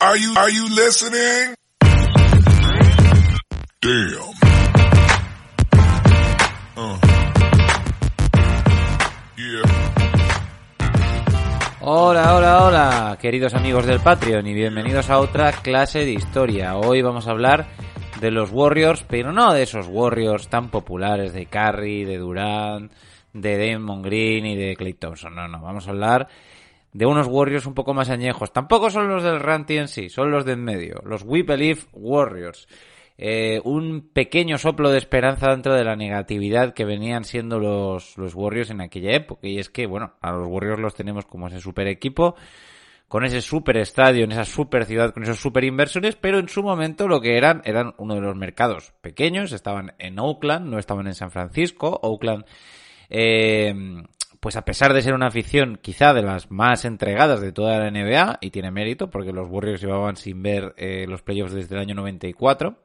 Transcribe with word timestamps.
Are 0.00 0.16
you, 0.16 0.32
are 0.36 0.48
you 0.48 0.68
listening? 0.68 1.56
Damn. 3.80 4.30
Uh. 6.76 6.98
Yeah. 9.36 9.64
Hola, 11.80 12.36
hola, 12.36 12.64
hola, 12.64 13.18
queridos 13.20 13.54
amigos 13.54 13.86
del 13.86 13.98
Patreon 13.98 14.46
y 14.46 14.54
bienvenidos 14.54 15.10
a 15.10 15.18
otra 15.18 15.50
clase 15.50 16.04
de 16.04 16.12
historia. 16.12 16.76
Hoy 16.76 17.02
vamos 17.02 17.26
a 17.26 17.32
hablar 17.32 17.66
de 18.20 18.30
los 18.30 18.52
Warriors, 18.52 19.02
pero 19.02 19.32
no 19.32 19.52
de 19.52 19.64
esos 19.64 19.88
Warriors 19.88 20.46
tan 20.46 20.70
populares 20.70 21.32
de 21.32 21.46
Curry, 21.46 22.04
de 22.04 22.18
Durant, 22.18 22.92
de 23.32 23.72
Damon 23.72 24.02
Green 24.02 24.46
y 24.46 24.54
de 24.54 24.76
Clay 24.76 24.94
Thompson. 24.94 25.34
No, 25.34 25.48
no, 25.48 25.60
vamos 25.60 25.88
a 25.88 25.90
hablar 25.90 26.28
de 26.98 27.06
unos 27.06 27.28
Warriors 27.28 27.64
un 27.66 27.74
poco 27.74 27.94
más 27.94 28.10
añejos. 28.10 28.52
Tampoco 28.52 28.90
son 28.90 29.06
los 29.06 29.22
del 29.22 29.38
Ranty 29.38 29.76
en 29.76 29.86
sí, 29.86 30.08
son 30.08 30.32
los 30.32 30.44
de 30.44 30.54
en 30.54 30.64
medio, 30.64 31.00
los 31.04 31.22
We 31.22 31.44
Believe 31.44 31.82
Warriors. 31.92 32.66
Eh, 33.16 33.60
un 33.62 34.10
pequeño 34.12 34.58
soplo 34.58 34.90
de 34.90 34.98
esperanza 34.98 35.50
dentro 35.50 35.74
de 35.74 35.84
la 35.84 35.94
negatividad 35.94 36.74
que 36.74 36.84
venían 36.84 37.22
siendo 37.22 37.60
los, 37.60 38.18
los 38.18 38.34
Warriors 38.34 38.70
en 38.70 38.80
aquella 38.80 39.12
época. 39.12 39.46
Y 39.46 39.60
es 39.60 39.70
que, 39.70 39.86
bueno, 39.86 40.14
a 40.20 40.32
los 40.32 40.48
Warriors 40.48 40.80
los 40.80 40.96
tenemos 40.96 41.24
como 41.24 41.46
ese 41.46 41.60
super 41.60 41.86
equipo, 41.86 42.34
con 43.06 43.24
ese 43.24 43.42
super 43.42 43.76
estadio, 43.76 44.24
en 44.24 44.32
esa 44.32 44.44
super 44.44 44.84
ciudad, 44.84 45.14
con 45.14 45.22
esos 45.22 45.38
super 45.38 45.62
inversores, 45.62 46.16
pero 46.16 46.40
en 46.40 46.48
su 46.48 46.64
momento 46.64 47.06
lo 47.06 47.20
que 47.20 47.36
eran, 47.36 47.62
eran 47.64 47.94
uno 47.98 48.16
de 48.16 48.22
los 48.22 48.34
mercados 48.34 48.92
pequeños, 49.02 49.52
estaban 49.52 49.94
en 50.00 50.18
Oakland, 50.18 50.68
no 50.68 50.80
estaban 50.80 51.06
en 51.06 51.14
San 51.14 51.30
Francisco. 51.30 52.00
Oakland, 52.02 52.44
eh, 53.08 53.72
pues 54.40 54.56
a 54.56 54.64
pesar 54.64 54.92
de 54.94 55.02
ser 55.02 55.14
una 55.14 55.26
afición 55.26 55.78
quizá 55.80 56.14
de 56.14 56.22
las 56.22 56.50
más 56.50 56.84
entregadas 56.84 57.40
de 57.40 57.52
toda 57.52 57.78
la 57.78 57.90
NBA, 57.90 58.38
y 58.40 58.50
tiene 58.50 58.70
mérito 58.70 59.10
porque 59.10 59.32
los 59.32 59.48
Warriors 59.48 59.80
llevaban 59.80 60.16
sin 60.16 60.42
ver 60.42 60.74
eh, 60.76 61.06
los 61.08 61.22
playoffs 61.22 61.54
desde 61.54 61.74
el 61.74 61.80
año 61.80 61.94
94, 61.94 62.76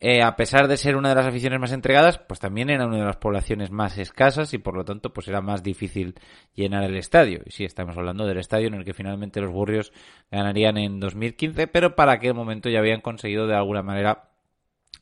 eh, 0.00 0.22
a 0.22 0.36
pesar 0.36 0.68
de 0.68 0.76
ser 0.76 0.94
una 0.94 1.08
de 1.08 1.16
las 1.16 1.26
aficiones 1.26 1.58
más 1.58 1.72
entregadas, 1.72 2.18
pues 2.18 2.38
también 2.38 2.70
era 2.70 2.86
una 2.86 2.98
de 2.98 3.04
las 3.04 3.16
poblaciones 3.16 3.72
más 3.72 3.98
escasas 3.98 4.54
y 4.54 4.58
por 4.58 4.76
lo 4.76 4.84
tanto 4.84 5.12
pues 5.12 5.26
era 5.26 5.40
más 5.40 5.64
difícil 5.64 6.14
llenar 6.54 6.84
el 6.84 6.96
estadio. 6.96 7.40
Y 7.44 7.50
sí, 7.50 7.64
estamos 7.64 7.96
hablando 7.96 8.24
del 8.24 8.38
estadio 8.38 8.68
en 8.68 8.74
el 8.74 8.84
que 8.84 8.94
finalmente 8.94 9.40
los 9.40 9.50
Warriors 9.50 9.92
ganarían 10.30 10.78
en 10.78 11.00
2015, 11.00 11.66
pero 11.66 11.96
para 11.96 12.12
aquel 12.12 12.34
momento 12.34 12.68
ya 12.68 12.78
habían 12.78 13.00
conseguido 13.00 13.48
de 13.48 13.56
alguna 13.56 13.82
manera 13.82 14.28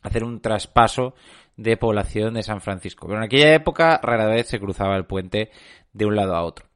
hacer 0.07 0.25
un 0.25 0.41
traspaso 0.41 1.15
de 1.57 1.77
población 1.77 2.35
de 2.35 2.43
San 2.43 2.61
Francisco. 2.61 3.07
Pero 3.07 3.19
en 3.19 3.25
aquella 3.25 3.55
época 3.55 3.99
rara 4.03 4.27
vez 4.27 4.49
se 4.49 4.61
cruzaba 4.61 4.97
el 4.97 5.07
puente 5.07 5.51
de 5.93 6.07
un 6.07 6.17
lado 6.17 6.35
a 6.35 6.43
otro. 6.43 6.67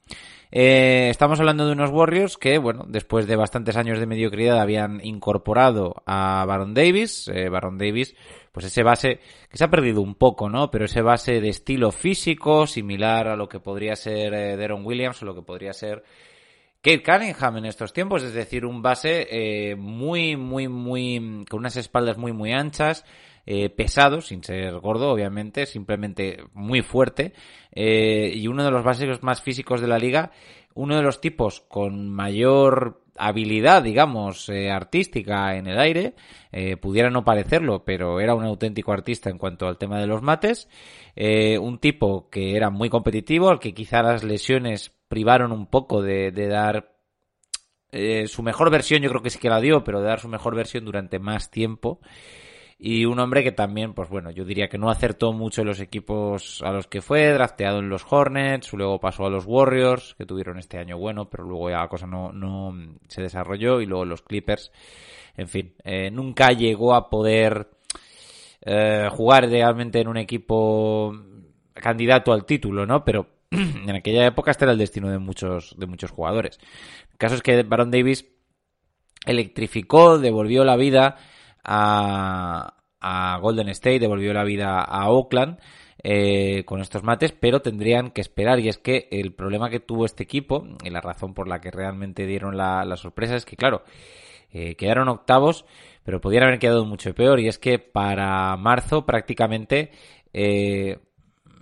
Eh, 0.53 1.09
estamos 1.11 1.39
hablando 1.39 1.65
de 1.65 1.73
unos 1.73 1.91
Warriors 1.91 2.37
que, 2.37 2.59
bueno, 2.59 2.85
después 2.89 3.29
de 3.29 3.37
bastantes 3.37 3.77
años 3.77 4.01
de 4.01 4.07
mediocridad 4.07 4.59
habían 4.59 5.01
incorporado 5.05 6.03
a 6.07 6.45
Baron 6.47 6.75
Davis. 6.75 7.29
Eh, 7.33 7.49
Baron 7.49 7.79
Davis, 7.79 8.17
pues 8.51 8.67
ese 8.67 8.83
base 8.83 9.21
que 9.49 9.57
se 9.57 9.65
ha 9.65 9.71
perdido 9.71 10.01
un 10.01 10.17
poco, 10.17 10.49
¿no? 10.49 10.71
Pero 10.71 10.87
ese 10.87 11.03
base 11.03 11.41
de 11.41 11.51
estilo 11.51 11.93
físico, 11.93 12.67
similar 12.67 13.29
a 13.29 13.37
lo 13.37 13.49
que 13.49 13.61
podría 13.61 13.95
ser 13.95 14.35
eh, 14.35 14.57
Deron 14.57 14.85
Williams 14.85 15.23
o 15.23 15.27
lo 15.27 15.35
que 15.37 15.43
podría 15.43 15.73
ser 15.73 16.03
Kate 16.83 17.03
Cunningham 17.03 17.59
en 17.59 17.67
estos 17.67 17.93
tiempos, 17.93 18.23
es 18.23 18.33
decir, 18.33 18.65
un 18.65 18.81
base 18.81 19.27
eh, 19.31 19.77
muy, 19.77 20.37
muy, 20.37 20.69
muy, 20.69 21.45
con 21.49 21.61
unas 21.61 21.77
espaldas 21.77 22.17
muy, 22.17 22.33
muy 22.33 22.53
anchas, 22.53 23.05
eh, 23.45 23.69
pesado, 23.69 24.21
sin 24.21 24.43
ser 24.43 24.79
gordo, 24.81 25.11
obviamente, 25.11 25.67
simplemente 25.67 26.45
muy 26.55 26.83
fuerte, 26.83 27.35
eh, 27.73 28.33
y 28.35 28.47
uno 28.49 28.65
de 28.65 28.71
los 28.71 28.85
básicos 28.85 29.23
más 29.23 29.43
físicos 29.43 29.81
de 29.81 29.89
la 29.89 29.99
liga, 29.99 30.31
uno 30.75 30.97
de 30.97 31.03
los 31.03 31.21
tipos 31.21 31.61
con 31.61 32.09
mayor 32.09 33.03
habilidad, 33.21 33.83
digamos, 33.83 34.49
eh, 34.49 34.71
artística 34.71 35.57
en 35.57 35.67
el 35.67 35.79
aire, 35.79 36.15
eh, 36.53 36.77
pudiera 36.77 37.11
no 37.11 37.25
parecerlo, 37.25 37.85
pero 37.85 38.21
era 38.21 38.35
un 38.35 38.45
auténtico 38.45 38.93
artista 38.93 39.29
en 39.29 39.39
cuanto 39.39 39.67
al 39.69 39.79
tema 39.79 40.01
de 40.01 40.07
los 40.07 40.23
mates, 40.23 40.69
eh, 41.17 41.59
un 41.59 41.79
tipo 41.79 42.31
que 42.31 42.57
era 42.57 42.71
muy 42.71 42.89
competitivo, 42.89 43.51
al 43.51 43.61
que 43.61 43.75
quizá 43.75 44.03
las 44.03 44.25
lesiones 44.25 44.93
privaron 45.11 45.51
un 45.51 45.67
poco 45.67 46.03
de, 46.03 46.31
de 46.31 46.47
dar 46.47 46.95
eh, 47.91 48.29
su 48.29 48.45
mejor 48.45 48.71
versión, 48.71 49.03
yo 49.03 49.11
creo 49.11 49.23
que 49.23 49.31
sí 49.31 49.41
que 49.41 49.51
la 49.51 49.61
dio, 49.61 49.83
pero 49.83 50.01
de 50.01 50.07
dar 50.07 50.21
su 50.21 50.29
mejor 50.29 50.55
versión 50.55 50.85
durante 50.85 51.19
más 51.19 51.51
tiempo. 51.51 52.01
Y 52.79 53.05
un 53.05 53.19
hombre 53.19 53.43
que 53.43 53.51
también, 53.51 53.93
pues 53.93 54.09
bueno, 54.09 54.31
yo 54.31 54.45
diría 54.45 54.69
que 54.69 54.79
no 54.79 54.89
acertó 54.89 55.33
mucho 55.33 55.63
en 55.63 55.67
los 55.67 55.81
equipos 55.81 56.63
a 56.63 56.71
los 56.71 56.87
que 56.87 57.03
fue, 57.03 57.27
drafteado 57.33 57.81
en 57.81 57.89
los 57.89 58.07
Hornets, 58.09 58.73
luego 58.73 59.01
pasó 59.01 59.27
a 59.27 59.31
los 59.31 59.45
Warriors, 59.47 60.15
que 60.17 60.27
tuvieron 60.27 60.59
este 60.59 60.79
año 60.79 60.97
bueno, 60.97 61.29
pero 61.29 61.45
luego 61.45 61.71
ya 61.71 61.79
la 61.81 61.89
cosa 61.89 62.07
no, 62.07 62.33
no 62.33 62.73
se 63.09 63.21
desarrolló, 63.21 63.81
y 63.81 63.87
luego 63.87 64.05
los 64.05 64.23
Clippers. 64.23 64.71
En 65.37 65.49
fin, 65.49 65.75
eh, 65.83 66.11
nunca 66.11 66.53
llegó 66.53 66.95
a 66.95 67.11
poder 67.11 67.69
eh, 68.63 69.09
jugar 69.11 69.49
realmente 69.51 70.01
en 70.01 70.09
un 70.09 70.19
equipo 70.19 71.13
candidato 71.75 72.33
al 72.33 72.47
título, 72.47 72.87
¿no? 72.87 73.05
Pero 73.05 73.40
en 73.87 73.91
aquella 73.91 74.27
época 74.27 74.51
este 74.51 74.65
era 74.65 74.73
el 74.73 74.79
destino 74.79 75.11
de 75.11 75.19
muchos, 75.19 75.75
de 75.79 75.87
muchos 75.87 76.11
jugadores. 76.11 76.59
El 77.11 77.19
caso 77.19 77.35
es 77.35 77.43
que 77.43 77.63
Baron 77.63 77.91
Davis 77.91 78.27
electrificó, 79.27 80.19
devolvió 80.19 80.65
la 80.65 80.77
vida 80.77 81.17
a, 81.65 82.77
a 83.01 83.39
Golden 83.39 83.69
State, 83.71 83.99
devolvió 83.99 84.33
la 84.33 84.45
vida 84.45 84.81
a 84.81 85.11
Oakland 85.11 85.59
eh, 86.03 86.65
con 86.65 86.81
estos 86.81 87.03
mates, 87.03 87.33
pero 87.33 87.61
tendrían 87.61 88.11
que 88.11 88.21
esperar. 88.21 88.59
Y 88.61 88.69
es 88.69 88.79
que 88.79 89.09
el 89.11 89.35
problema 89.35 89.69
que 89.69 89.81
tuvo 89.81 90.07
este 90.07 90.23
equipo, 90.23 90.67
y 90.83 90.91
la 90.91 91.01
razón 91.01 91.35
por 91.35 91.49
la 91.49 91.61
que 91.61 91.71
realmente 91.71 92.27
dieron 92.27 92.57
la, 92.57 92.97
sorpresa, 92.97 93.37
es 93.37 93.45
que, 93.45 93.57
claro, 93.57 93.83
eh, 94.51 94.77
quedaron 94.77 95.09
octavos, 95.09 95.67
pero 96.03 96.21
podrían 96.21 96.45
haber 96.45 96.59
quedado 96.59 96.87
mucho 96.87 97.15
peor. 97.15 97.41
Y 97.41 97.49
es 97.49 97.59
que 97.59 97.79
para 97.79 98.57
marzo 98.57 99.05
prácticamente 99.05 99.91
eh, 100.33 100.99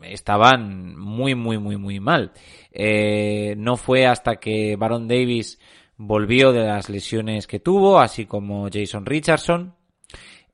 estaban 0.02 0.96
muy, 0.96 1.34
muy, 1.34 1.58
muy, 1.58 1.76
muy 1.76 2.00
mal. 2.00 2.32
Eh, 2.72 3.54
no 3.56 3.76
fue 3.76 4.06
hasta 4.06 4.36
que 4.36 4.76
Baron 4.76 5.08
Davis 5.08 5.58
volvió 5.96 6.52
de 6.52 6.64
las 6.64 6.88
lesiones 6.88 7.46
que 7.46 7.60
tuvo, 7.60 8.00
así 8.00 8.26
como 8.26 8.68
Jason 8.72 9.04
Richardson, 9.04 9.74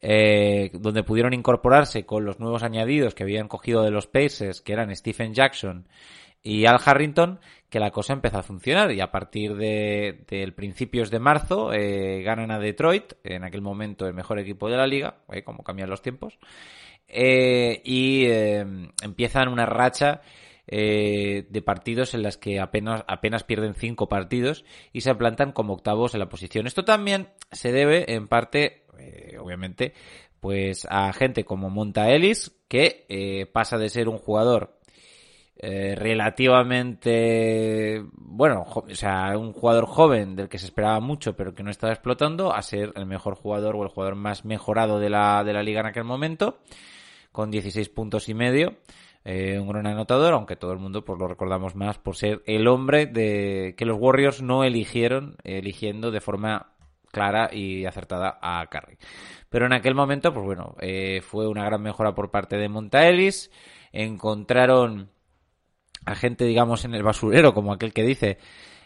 eh, 0.01 0.71
donde 0.75 1.03
pudieron 1.03 1.33
incorporarse 1.33 2.05
con 2.05 2.25
los 2.25 2.41
nuevos 2.41 2.63
añadidos 2.63 3.15
que 3.15 3.23
habían 3.23 3.49
cogido 3.49 3.83
de 3.83 3.91
los 3.91 4.07
Pacers, 4.07 4.61
que 4.61 4.73
eran 4.73 4.95
Stephen 4.95 5.33
Jackson 5.35 5.87
y 6.43 6.67
Al 6.67 6.79
Harrington, 6.85 7.41
que 7.71 7.81
la 7.81 7.91
cosa 7.91 8.13
empezó 8.13 8.39
a 8.39 8.43
funcionar 8.43 8.93
y 8.93 9.01
a 9.01 9.11
partir 9.11 9.57
de, 9.57 10.53
principios 10.55 11.11
de 11.11 11.19
marzo 11.19 11.73
eh, 11.73 12.23
ganan 12.23 12.51
a 12.51 12.59
Detroit, 12.59 13.15
en 13.25 13.45
aquel 13.45 13.63
momento 13.63 14.07
el 14.07 14.13
mejor 14.15 14.39
equipo 14.39 14.69
de 14.69 14.77
la 14.77 14.87
liga, 14.87 15.17
eh, 15.33 15.43
como 15.43 15.65
cambian 15.65 15.89
los 15.89 16.03
tiempos, 16.03 16.39
eh, 17.09 17.81
y 17.85 18.27
eh, 18.27 18.65
empiezan 19.03 19.49
una 19.49 19.67
racha 19.67 20.21
eh, 20.67 21.47
de 21.51 21.63
partidos 21.63 22.15
en 22.15 22.23
las 22.23 22.39
que 22.39 22.59
apenas, 22.59 23.05
apenas 23.07 23.45
pierden 23.45 23.75
cinco 23.75 24.09
partidos 24.09 24.65
y 24.93 25.03
se 25.03 25.15
plantan 25.15 25.53
como 25.53 25.75
octavos 25.75 26.15
en 26.15 26.21
la 26.21 26.31
posición. 26.31 26.67
Esto 26.67 26.85
también 26.85 27.29
se 27.53 27.71
debe 27.71 28.15
en 28.15 28.29
parte, 28.29 28.85
eh, 28.99 29.37
obviamente, 29.39 29.93
pues 30.41 30.87
a 30.89 31.13
gente 31.13 31.45
como 31.45 31.69
Monta 31.69 32.11
Ellis, 32.11 32.57
que 32.69 33.05
eh, 33.11 33.47
pasa 33.47 33.77
de 33.77 33.91
ser 33.91 34.09
un 34.09 34.19
jugador 34.19 34.79
eh, 35.57 35.95
relativamente 35.97 38.05
bueno, 38.13 38.65
o 38.69 38.95
sea, 38.95 39.37
un 39.39 39.53
jugador 39.53 39.87
joven 39.87 40.37
del 40.37 40.49
que 40.49 40.59
se 40.59 40.67
esperaba 40.67 41.01
mucho 41.01 41.37
pero 41.37 41.55
que 41.55 41.63
no 41.63 41.71
estaba 41.71 41.93
explotando 41.93 42.53
a 42.53 42.63
ser 42.63 42.93
el 42.97 43.07
mejor 43.07 43.37
jugador 43.37 43.77
o 43.77 43.83
el 43.83 43.89
jugador 43.89 44.17
más 44.17 44.45
mejorado 44.45 44.99
de 44.99 45.11
la, 45.11 45.45
de 45.45 45.53
la 45.53 45.63
liga 45.63 45.81
en 45.81 45.87
aquel 45.87 46.05
momento 46.05 46.59
con 47.33 47.51
16 47.51 47.89
puntos 47.89 48.29
y 48.29 48.35
medio 48.35 48.77
eh, 49.27 49.59
un 49.59 49.69
gran 49.69 49.87
anotador, 49.87 50.35
aunque 50.35 50.57
todo 50.57 50.73
el 50.73 50.79
mundo 50.79 51.03
pues 51.03 51.19
lo 51.19 51.27
recordamos 51.27 51.75
más 51.75 51.99
por 51.99 52.15
ser 52.15 52.43
el 52.45 52.69
hombre 52.69 53.07
de 53.07 53.75
que 53.79 53.87
los 53.87 53.99
Warriors 53.99 54.43
no 54.43 54.65
eligieron, 54.65 55.37
eligiendo 55.45 56.11
de 56.11 56.21
forma 56.21 56.75
clara 57.11 57.49
y 57.51 57.87
acertada 57.87 58.39
a 58.43 58.67
Curry. 58.67 58.99
Pero 59.49 59.65
en 59.65 59.73
aquel 59.73 59.95
momento, 59.95 60.35
pues 60.35 60.45
bueno, 60.45 60.75
eh, 60.81 61.23
fue 61.23 61.49
una 61.49 61.65
gran 61.65 61.81
mejora 61.81 62.15
por 62.15 62.31
parte 62.31 62.59
de 62.59 62.69
Monta 62.69 63.09
Ellis. 63.09 63.51
Encontraron 63.93 65.11
a 66.05 66.15
gente, 66.15 66.45
digamos, 66.45 66.85
en 66.85 66.95
el 66.95 67.03
basurero, 67.03 67.55
como 67.55 67.73
aquel 67.73 67.93
que 67.93 68.03
dice, 68.03 68.39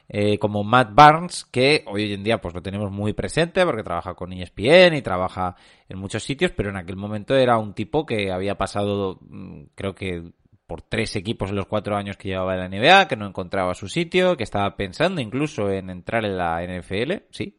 eh, 0.08 0.38
como 0.38 0.64
Matt 0.64 0.94
Barnes, 0.94 1.44
que 1.50 1.84
hoy 1.86 2.14
en 2.14 2.24
día 2.24 2.40
pues 2.40 2.54
lo 2.54 2.62
tenemos 2.62 2.90
muy 2.90 3.12
presente 3.12 3.64
porque 3.66 3.82
trabaja 3.82 4.14
con 4.14 4.32
ESPN 4.32 4.94
y 4.94 5.02
trabaja 5.02 5.54
en 5.88 5.98
muchos 5.98 6.24
sitios, 6.24 6.50
pero 6.56 6.70
en 6.70 6.76
aquel 6.76 6.96
momento 6.96 7.36
era 7.36 7.58
un 7.58 7.74
tipo 7.74 8.06
que 8.06 8.32
había 8.32 8.56
pasado, 8.56 9.18
mm, 9.20 9.64
creo 9.74 9.94
que 9.94 10.32
por 10.66 10.82
tres 10.82 11.16
equipos 11.16 11.50
en 11.50 11.56
los 11.56 11.66
cuatro 11.66 11.96
años 11.96 12.16
que 12.16 12.28
llevaba 12.28 12.54
en 12.54 12.60
la 12.60 12.68
NBA, 12.68 13.08
que 13.08 13.16
no 13.16 13.26
encontraba 13.26 13.74
su 13.74 13.88
sitio, 13.88 14.36
que 14.36 14.44
estaba 14.44 14.76
pensando 14.76 15.20
incluso 15.20 15.70
en 15.70 15.90
entrar 15.90 16.24
en 16.24 16.36
la 16.36 16.62
NFL, 16.62 17.24
sí. 17.30 17.58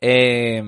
Eh, 0.00 0.62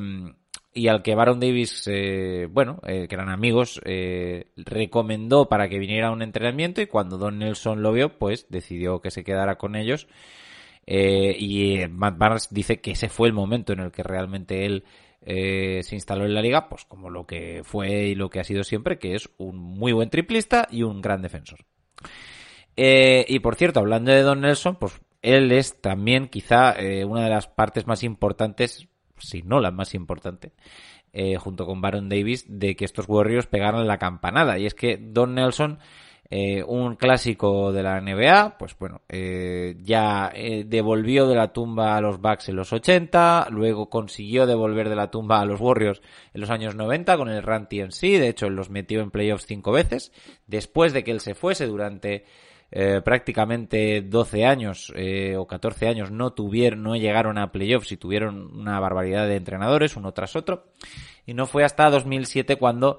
y 0.75 0.89
al 0.89 1.03
que 1.03 1.15
Baron 1.15 1.41
Davis, 1.41 1.85
eh, 1.87 2.49
bueno, 2.51 2.81
eh, 2.87 3.07
que 3.09 3.15
eran 3.15 3.29
amigos, 3.29 3.81
eh, 3.85 4.47
recomendó 4.57 5.49
para 5.49 5.69
que 5.69 5.79
viniera 5.79 6.09
a 6.09 6.13
un 6.13 6.23
entrenamiento 6.23 6.81
y 6.81 6.87
cuando 6.87 7.19
Don 7.19 7.39
Nelson 7.39 7.83
lo 7.83 7.93
vio, 7.93 8.19
pues 8.19 8.47
decidió 8.49 9.01
que 9.01 9.11
se 9.11 9.25
quedara 9.25 9.57
con 9.57 9.77
ellos 9.77 10.07
Eh, 10.87 11.37
y 11.39 11.87
Matt 11.89 12.19
Barnes 12.19 12.49
dice 12.51 12.81
que 12.81 12.93
ese 12.93 13.09
fue 13.09 13.29
el 13.29 13.35
momento 13.35 13.73
en 13.73 13.81
el 13.81 13.93
que 13.93 14.03
realmente 14.03 14.67
él 14.67 14.85
eh, 15.21 15.81
se 15.85 15.95
instaló 15.95 16.25
en 16.25 16.35
la 16.35 16.43
liga, 16.43 16.69
pues 16.69 16.85
como 16.85 17.09
lo 17.09 17.25
que 17.27 17.63
fue 17.65 18.07
y 18.09 18.15
lo 18.17 18.29
que 18.31 18.41
ha 18.41 18.45
sido 18.45 18.65
siempre, 18.65 18.99
que 18.99 19.15
es 19.15 19.31
un 19.39 19.57
muy 19.57 19.93
buen 19.93 20.11
triplista 20.11 20.67
y 20.71 20.83
un 20.83 21.01
gran 21.01 21.23
defensor. 21.23 21.61
Eh, 22.77 23.25
y 23.29 23.39
por 23.41 23.55
cierto, 23.57 23.81
hablando 23.81 24.11
de 24.13 24.23
Don 24.23 24.41
Nelson, 24.41 24.77
pues 24.77 25.01
él 25.23 25.53
es 25.53 25.81
también 25.81 26.29
quizá 26.29 26.73
eh, 26.73 27.05
una 27.05 27.25
de 27.25 27.31
las 27.31 27.47
partes 27.47 27.87
más 27.87 28.03
importantes, 28.03 28.89
si 29.23 29.43
no 29.43 29.61
la 29.61 29.71
más 29.71 29.95
importante, 29.95 30.53
eh, 31.13 31.37
junto 31.37 31.67
con 31.67 31.81
Baron 31.81 32.09
Davis, 32.09 32.45
de 32.49 32.77
que 32.77 32.85
estos 32.85 33.09
Warriors 33.09 33.47
pegaran 33.47 33.87
la 33.87 33.99
campanada. 33.99 34.59
Y 34.59 34.67
es 34.67 34.75
que 34.75 34.97
Don 34.97 35.35
Nelson 35.35 35.79
eh, 36.35 36.65
un 36.67 36.97
clásico 36.97 37.75
de 37.75 37.83
la 37.83 38.01
NBA, 38.01 38.57
pues 38.57 38.75
bueno, 38.79 39.03
eh, 39.07 39.77
ya 39.83 40.33
eh, 40.35 40.65
devolvió 40.67 41.29
de 41.29 41.35
la 41.35 41.53
tumba 41.53 41.95
a 41.95 42.01
los 42.01 42.23
Bucks 42.23 42.49
en 42.49 42.57
los 42.57 42.73
80, 42.73 43.49
luego 43.51 43.91
consiguió 43.91 44.47
devolver 44.47 44.89
de 44.89 44.97
la 44.97 45.11
tumba 45.11 45.43
a 45.43 45.45
los 45.45 45.61
Warriors 45.61 46.01
en 46.33 46.41
los 46.41 46.49
años 46.49 46.75
90 46.75 47.19
con 47.19 47.29
el 47.29 47.43
Run 47.43 47.67
TNC, 47.67 48.01
de 48.01 48.29
hecho 48.29 48.49
los 48.49 48.71
metió 48.71 49.03
en 49.03 49.11
playoffs 49.11 49.45
cinco 49.45 49.73
veces, 49.73 50.11
después 50.47 50.95
de 50.95 51.05
que 51.05 51.11
él 51.11 51.21
se 51.21 51.35
fuese 51.35 51.67
durante 51.67 52.25
eh, 52.75 53.03
prácticamente 53.05 54.01
12 54.01 54.47
años 54.47 54.91
eh, 54.97 55.37
o 55.37 55.47
14 55.47 55.89
años 55.89 56.11
no 56.11 56.33
tuvieron, 56.33 56.83
no 56.83 56.97
llegaron 56.97 57.37
a 57.37 57.53
playoffs 57.53 57.93
y 57.93 57.99
tuvieron 57.99 58.59
una 58.59 58.81
barbaridad 58.81 59.29
de 59.29 59.37
entrenadores 59.37 59.95
uno 59.95 60.13
tras 60.13 60.37
otro 60.37 60.65
y 61.27 61.35
no 61.35 61.47
fue 61.47 61.65
hasta 61.65 61.91
2007 61.91 62.57
cuando 62.57 62.99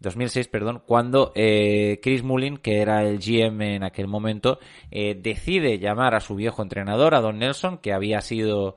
2006, 0.00 0.48
perdón, 0.48 0.82
cuando 0.84 1.30
eh, 1.36 2.00
Chris 2.02 2.24
Mullin, 2.24 2.56
que 2.56 2.80
era 2.80 3.04
el 3.04 3.20
GM 3.20 3.76
en 3.76 3.84
aquel 3.84 4.08
momento, 4.08 4.58
decide 4.90 5.78
llamar 5.78 6.16
a 6.16 6.20
su 6.20 6.34
viejo 6.34 6.60
entrenador, 6.60 7.14
a 7.14 7.20
Don 7.20 7.38
Nelson, 7.38 7.78
que 7.78 7.92
había 7.92 8.20
sido 8.20 8.74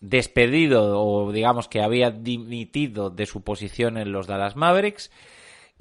despedido 0.00 1.00
o 1.00 1.32
digamos 1.32 1.68
que 1.68 1.80
había 1.80 2.10
dimitido 2.10 3.08
de 3.08 3.24
su 3.24 3.42
posición 3.42 3.96
en 3.96 4.12
los 4.12 4.26
Dallas 4.26 4.54
Mavericks. 4.54 5.10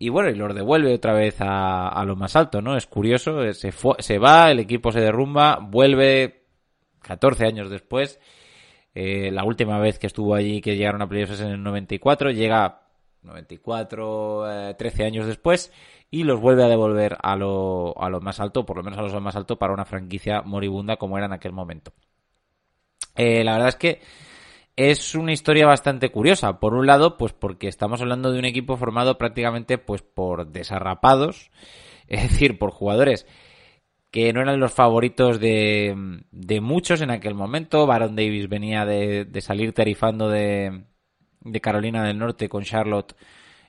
Y 0.01 0.07
bueno, 0.07 0.29
y 0.29 0.35
los 0.35 0.55
devuelve 0.55 0.93
otra 0.95 1.11
vez 1.13 1.41
a, 1.41 1.89
a 1.89 2.05
lo 2.05 2.15
más 2.15 2.37
alto, 2.37 2.61
¿no? 2.61 2.77
Es 2.77 2.87
curioso, 2.87 3.43
eh, 3.43 3.53
se, 3.53 3.73
fue, 3.73 3.95
se 3.99 4.17
va, 4.17 4.49
el 4.49 4.59
equipo 4.59 4.93
se 4.93 5.01
derrumba, 5.01 5.59
vuelve 5.61 6.45
14 7.01 7.45
años 7.45 7.69
después. 7.69 8.17
Eh, 8.95 9.29
la 9.31 9.43
última 9.43 9.77
vez 9.77 9.99
que 9.99 10.07
estuvo 10.07 10.35
allí, 10.35 10.61
que 10.61 10.77
llegaron 10.77 11.01
a 11.01 11.09
playoffs 11.09 11.41
en 11.41 11.49
el 11.49 11.63
94, 11.63 12.31
llega 12.31 12.81
94, 13.23 14.69
eh, 14.69 14.73
13 14.75 15.03
años 15.03 15.27
después, 15.27 15.73
y 16.09 16.23
los 16.23 16.39
vuelve 16.39 16.63
a 16.63 16.69
devolver 16.69 17.17
a 17.21 17.35
lo, 17.35 17.93
a 18.01 18.09
lo 18.09 18.21
más 18.21 18.39
alto, 18.39 18.65
por 18.65 18.77
lo 18.77 18.83
menos 18.83 18.99
a 18.99 19.01
lo 19.01 19.19
más 19.19 19.35
alto, 19.35 19.59
para 19.59 19.73
una 19.73 19.83
franquicia 19.83 20.41
moribunda 20.43 20.95
como 20.95 21.17
era 21.17 21.25
en 21.25 21.33
aquel 21.33 21.51
momento. 21.51 21.91
Eh, 23.15 23.43
la 23.43 23.53
verdad 23.53 23.67
es 23.69 23.75
que 23.75 24.01
es 24.79 25.13
una 25.13 25.33
historia 25.33 25.65
bastante 25.65 26.09
curiosa. 26.09 26.61
Por 26.61 26.73
un 26.73 26.87
lado, 26.87 27.17
pues 27.17 27.33
porque 27.33 27.67
estamos 27.67 27.99
hablando 28.01 28.31
de 28.31 28.39
un 28.39 28.45
equipo 28.45 28.77
formado 28.77 29.17
prácticamente 29.17 29.77
pues 29.77 30.01
por 30.01 30.47
desarrapados, 30.47 31.51
es 32.07 32.23
decir, 32.23 32.57
por 32.57 32.71
jugadores 32.71 33.27
que 34.09 34.31
no 34.33 34.41
eran 34.41 34.59
los 34.59 34.71
favoritos 34.71 35.39
de, 35.39 36.23
de 36.31 36.61
muchos 36.61 37.01
en 37.01 37.11
aquel 37.11 37.35
momento. 37.35 37.85
Baron 37.85 38.15
Davis 38.15 38.47
venía 38.47 38.85
de, 38.85 39.25
de 39.25 39.41
salir 39.41 39.73
tarifando 39.73 40.29
de, 40.29 40.85
de 41.41 41.61
Carolina 41.61 42.03
del 42.03 42.17
Norte 42.17 42.47
con 42.47 42.63
Charlotte 42.63 43.15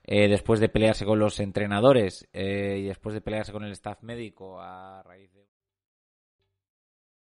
eh, 0.04 0.28
después 0.28 0.60
de 0.60 0.68
pelearse 0.68 1.04
con 1.04 1.18
los 1.18 1.40
entrenadores 1.40 2.28
eh, 2.32 2.78
y 2.80 2.86
después 2.86 3.14
de 3.14 3.20
pelearse 3.20 3.52
con 3.52 3.64
el 3.64 3.72
staff 3.72 4.02
médico 4.02 4.60
a 4.60 5.02
raíz 5.02 5.32
de... 5.34 5.49